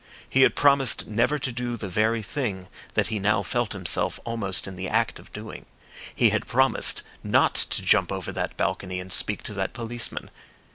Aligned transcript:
He 0.27 0.41
had 0.41 0.55
promised 0.55 1.05
never 1.05 1.37
to 1.37 1.51
do 1.51 1.77
the 1.77 1.87
very 1.87 2.23
thing 2.23 2.69
that 2.95 3.09
he 3.09 3.19
now 3.19 3.43
felt 3.43 3.73
himself 3.73 4.19
almost 4.25 4.67
in 4.67 4.75
the 4.75 4.89
act 4.89 5.19
of 5.19 5.31
doing. 5.31 5.67
He 6.15 6.31
had 6.31 6.47
promised 6.47 7.03
not 7.23 7.53
to 7.53 7.83
jump 7.83 8.11
over 8.11 8.31
that 8.31 8.57
balcony 8.57 8.99
and 8.99 9.13
speak 9.13 9.43
to 9.43 9.53
that 9.53 9.73
policeman. 9.73 10.31